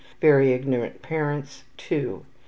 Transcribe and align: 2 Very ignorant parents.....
2 0.15 0.15
Very 0.19 0.51
ignorant 0.51 1.03
parents..... 1.03 1.63